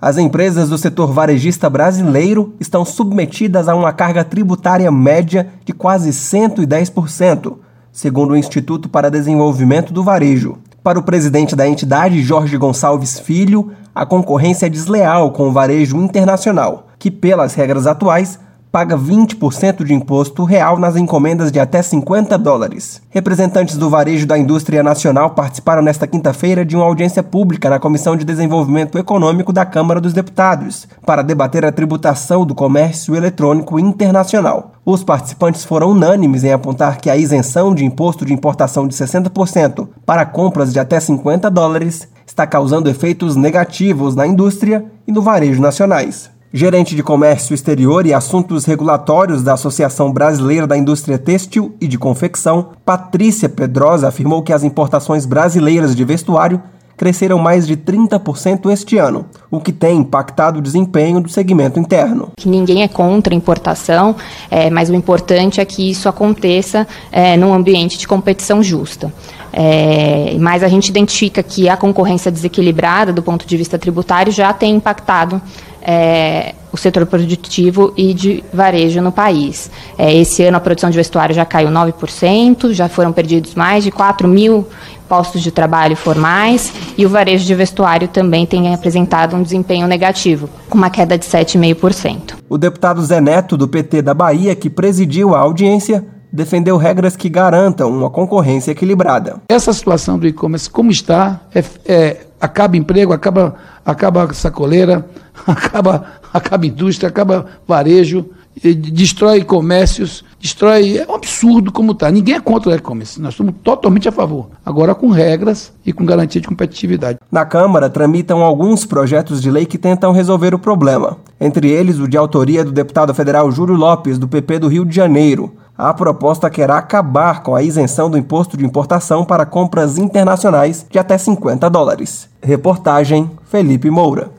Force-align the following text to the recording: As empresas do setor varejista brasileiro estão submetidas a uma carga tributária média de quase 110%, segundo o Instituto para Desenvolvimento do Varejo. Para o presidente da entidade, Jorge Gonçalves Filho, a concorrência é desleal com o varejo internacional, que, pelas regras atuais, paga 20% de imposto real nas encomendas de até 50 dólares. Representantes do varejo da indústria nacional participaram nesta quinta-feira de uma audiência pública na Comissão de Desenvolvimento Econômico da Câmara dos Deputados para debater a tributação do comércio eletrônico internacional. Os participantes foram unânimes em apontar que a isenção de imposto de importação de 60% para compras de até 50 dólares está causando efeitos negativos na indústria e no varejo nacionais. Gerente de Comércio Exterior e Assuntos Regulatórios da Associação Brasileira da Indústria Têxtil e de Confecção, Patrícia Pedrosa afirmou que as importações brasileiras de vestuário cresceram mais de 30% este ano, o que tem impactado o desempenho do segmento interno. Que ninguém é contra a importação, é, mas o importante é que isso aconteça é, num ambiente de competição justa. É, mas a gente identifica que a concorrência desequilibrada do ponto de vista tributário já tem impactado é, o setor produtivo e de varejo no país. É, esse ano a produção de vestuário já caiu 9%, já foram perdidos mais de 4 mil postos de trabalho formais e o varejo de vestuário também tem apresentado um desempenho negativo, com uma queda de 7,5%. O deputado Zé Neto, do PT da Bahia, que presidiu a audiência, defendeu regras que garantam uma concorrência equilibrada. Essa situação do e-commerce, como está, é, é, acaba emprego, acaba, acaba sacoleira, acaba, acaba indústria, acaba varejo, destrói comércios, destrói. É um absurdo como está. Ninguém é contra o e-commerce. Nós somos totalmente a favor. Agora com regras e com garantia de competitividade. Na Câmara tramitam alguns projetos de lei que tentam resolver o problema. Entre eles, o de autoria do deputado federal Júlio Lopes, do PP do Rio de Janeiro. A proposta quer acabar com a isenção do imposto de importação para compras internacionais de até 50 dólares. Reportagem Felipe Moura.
As 0.00 0.16
empresas 0.16 0.68
do 0.68 0.78
setor 0.78 1.12
varejista 1.12 1.68
brasileiro 1.68 2.54
estão 2.60 2.84
submetidas 2.84 3.68
a 3.68 3.74
uma 3.74 3.92
carga 3.92 4.22
tributária 4.22 4.92
média 4.92 5.48
de 5.64 5.72
quase 5.72 6.10
110%, 6.10 7.56
segundo 7.90 8.30
o 8.30 8.36
Instituto 8.36 8.88
para 8.88 9.10
Desenvolvimento 9.10 9.92
do 9.92 10.04
Varejo. 10.04 10.58
Para 10.84 11.00
o 11.00 11.02
presidente 11.02 11.56
da 11.56 11.66
entidade, 11.66 12.22
Jorge 12.22 12.56
Gonçalves 12.56 13.18
Filho, 13.18 13.72
a 13.92 14.06
concorrência 14.06 14.66
é 14.66 14.68
desleal 14.68 15.32
com 15.32 15.48
o 15.48 15.52
varejo 15.52 15.96
internacional, 15.96 16.86
que, 16.96 17.10
pelas 17.10 17.54
regras 17.54 17.84
atuais, 17.84 18.38
paga 18.70 18.96
20% 18.96 19.84
de 19.84 19.94
imposto 19.94 20.44
real 20.44 20.78
nas 20.78 20.96
encomendas 20.96 21.50
de 21.50 21.58
até 21.58 21.80
50 21.80 22.36
dólares. 22.38 23.00
Representantes 23.10 23.76
do 23.76 23.88
varejo 23.88 24.26
da 24.26 24.38
indústria 24.38 24.82
nacional 24.82 25.30
participaram 25.30 25.82
nesta 25.82 26.06
quinta-feira 26.06 26.64
de 26.64 26.76
uma 26.76 26.84
audiência 26.84 27.22
pública 27.22 27.70
na 27.70 27.78
Comissão 27.78 28.16
de 28.16 28.24
Desenvolvimento 28.24 28.98
Econômico 28.98 29.52
da 29.52 29.64
Câmara 29.64 30.00
dos 30.00 30.12
Deputados 30.12 30.86
para 31.04 31.22
debater 31.22 31.64
a 31.64 31.72
tributação 31.72 32.44
do 32.44 32.54
comércio 32.54 33.16
eletrônico 33.16 33.78
internacional. 33.78 34.72
Os 34.84 35.04
participantes 35.04 35.64
foram 35.64 35.90
unânimes 35.90 36.44
em 36.44 36.52
apontar 36.52 36.98
que 36.98 37.10
a 37.10 37.16
isenção 37.16 37.74
de 37.74 37.84
imposto 37.84 38.24
de 38.24 38.32
importação 38.32 38.86
de 38.86 38.94
60% 38.94 39.88
para 40.04 40.24
compras 40.24 40.72
de 40.72 40.80
até 40.80 40.98
50 41.00 41.50
dólares 41.50 42.08
está 42.26 42.46
causando 42.46 42.88
efeitos 42.88 43.36
negativos 43.36 44.14
na 44.14 44.26
indústria 44.26 44.84
e 45.06 45.12
no 45.12 45.22
varejo 45.22 45.60
nacionais. 45.60 46.30
Gerente 46.50 46.96
de 46.96 47.02
Comércio 47.02 47.52
Exterior 47.52 48.06
e 48.06 48.14
Assuntos 48.14 48.64
Regulatórios 48.64 49.42
da 49.42 49.52
Associação 49.52 50.10
Brasileira 50.10 50.66
da 50.66 50.78
Indústria 50.78 51.18
Têxtil 51.18 51.76
e 51.78 51.86
de 51.86 51.98
Confecção, 51.98 52.70
Patrícia 52.86 53.50
Pedrosa 53.50 54.08
afirmou 54.08 54.42
que 54.42 54.54
as 54.54 54.64
importações 54.64 55.26
brasileiras 55.26 55.94
de 55.94 56.02
vestuário 56.06 56.62
cresceram 56.98 57.38
mais 57.38 57.66
de 57.66 57.76
30% 57.76 58.70
este 58.70 58.98
ano, 58.98 59.24
o 59.50 59.60
que 59.60 59.72
tem 59.72 59.98
impactado 59.98 60.58
o 60.58 60.62
desempenho 60.62 61.20
do 61.20 61.28
segmento 61.28 61.78
interno. 61.78 62.32
Que 62.36 62.48
ninguém 62.48 62.82
é 62.82 62.88
contra 62.88 63.32
a 63.32 63.36
importação, 63.36 64.16
é, 64.50 64.68
mas 64.68 64.90
o 64.90 64.94
importante 64.94 65.60
é 65.60 65.64
que 65.64 65.88
isso 65.88 66.08
aconteça 66.08 66.86
é, 67.12 67.36
num 67.36 67.54
ambiente 67.54 67.96
de 67.96 68.06
competição 68.06 68.62
justa. 68.62 69.14
É, 69.52 70.36
mas 70.38 70.62
a 70.62 70.68
gente 70.68 70.88
identifica 70.88 71.42
que 71.42 71.68
a 71.68 71.76
concorrência 71.76 72.30
desequilibrada 72.30 73.12
do 73.12 73.22
ponto 73.22 73.46
de 73.46 73.56
vista 73.56 73.78
tributário 73.78 74.30
já 74.30 74.52
tem 74.52 74.74
impactado 74.74 75.40
é, 75.80 76.54
o 76.70 76.76
setor 76.76 77.06
produtivo 77.06 77.92
e 77.96 78.12
de 78.12 78.44
varejo 78.52 79.00
no 79.00 79.10
país. 79.10 79.70
É, 79.96 80.14
esse 80.14 80.42
ano 80.42 80.56
a 80.56 80.60
produção 80.60 80.90
de 80.90 80.96
vestuário 80.96 81.34
já 81.34 81.44
caiu 81.44 81.70
9%, 81.70 82.72
já 82.72 82.88
foram 82.88 83.12
perdidos 83.12 83.54
mais 83.54 83.84
de 83.84 83.90
4 83.90 84.28
mil 84.28 84.66
postos 85.08 85.42
de 85.42 85.50
trabalho 85.50 85.96
formais 85.96 86.72
e 86.96 87.06
o 87.06 87.08
varejo 87.08 87.44
de 87.46 87.54
vestuário 87.54 88.06
também 88.06 88.44
tem 88.44 88.72
apresentado 88.74 89.34
um 89.34 89.42
desempenho 89.42 89.86
negativo, 89.86 90.48
com 90.68 90.76
uma 90.76 90.90
queda 90.90 91.16
de 91.16 91.24
7,5%. 91.24 92.34
O 92.48 92.58
deputado 92.58 93.02
Zé 93.02 93.20
Neto, 93.20 93.56
do 93.56 93.66
PT 93.66 94.02
da 94.02 94.12
Bahia, 94.12 94.54
que 94.54 94.68
presidiu 94.68 95.34
a 95.34 95.38
audiência, 95.40 96.04
defendeu 96.30 96.76
regras 96.76 97.16
que 97.16 97.28
garantam 97.28 97.90
uma 97.90 98.10
concorrência 98.10 98.72
equilibrada. 98.72 99.40
Essa 99.48 99.72
situação 99.72 100.18
do 100.18 100.26
e-commerce, 100.26 100.68
como 100.68 100.90
está, 100.90 101.40
é, 101.54 101.64
é, 101.86 102.26
acaba 102.40 102.76
emprego, 102.76 103.12
acaba, 103.12 103.54
acaba 103.84 104.32
sacoleira, 104.34 105.06
acaba, 105.46 106.04
acaba 106.32 106.66
indústria, 106.66 107.08
acaba 107.08 107.46
varejo, 107.66 108.26
destrói 108.58 109.44
comércios, 109.44 110.24
destrói. 110.40 110.98
É 110.98 111.06
um 111.06 111.14
absurdo 111.14 111.72
como 111.72 111.92
está. 111.92 112.10
Ninguém 112.10 112.36
é 112.36 112.40
contra 112.40 112.70
o 112.70 112.74
e-commerce. 112.74 113.20
Nós 113.20 113.34
somos 113.34 113.54
totalmente 113.62 114.08
a 114.08 114.12
favor. 114.12 114.48
Agora 114.64 114.94
com 114.94 115.08
regras 115.08 115.72
e 115.84 115.92
com 115.92 116.04
garantia 116.04 116.40
de 116.40 116.48
competitividade. 116.48 117.18
Na 117.30 117.44
Câmara 117.44 117.90
tramitam 117.90 118.42
alguns 118.42 118.84
projetos 118.84 119.40
de 119.40 119.50
lei 119.50 119.66
que 119.66 119.78
tentam 119.78 120.12
resolver 120.12 120.54
o 120.54 120.58
problema. 120.58 121.18
Entre 121.40 121.70
eles, 121.70 121.98
o 121.98 122.08
de 122.08 122.16
autoria 122.16 122.64
do 122.64 122.72
deputado 122.72 123.14
federal 123.14 123.50
Júlio 123.50 123.76
Lopes, 123.76 124.18
do 124.18 124.28
PP 124.28 124.58
do 124.60 124.68
Rio 124.68 124.84
de 124.84 124.94
Janeiro. 124.94 125.52
A 125.76 125.94
proposta 125.94 126.50
quer 126.50 126.68
acabar 126.72 127.44
com 127.44 127.54
a 127.54 127.62
isenção 127.62 128.10
do 128.10 128.18
imposto 128.18 128.56
de 128.56 128.64
importação 128.64 129.24
para 129.24 129.46
compras 129.46 129.96
internacionais 129.96 130.84
de 130.90 130.98
até 130.98 131.16
50 131.16 131.70
dólares. 131.70 132.28
Reportagem 132.42 133.30
Felipe 133.44 133.88
Moura. 133.88 134.32